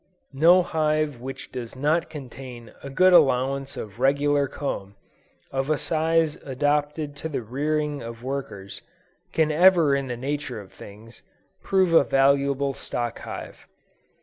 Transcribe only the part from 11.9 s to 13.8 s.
a valuable stock hive.